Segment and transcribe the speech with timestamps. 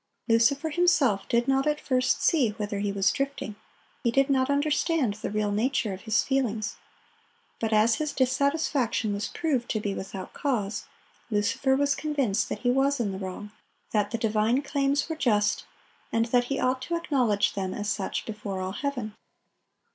[0.27, 3.55] Lucifer himself did not at first see whither he was drifting;
[4.03, 6.77] he did not understand the real nature of his feelings.
[7.59, 10.87] But as his dissatisfaction was proved to be without cause,
[11.29, 13.51] Lucifer was convinced that he was in the wrong,
[13.91, 15.65] that the divine claims were just,
[16.11, 19.13] and that he ought to acknowledge them as such before all heaven.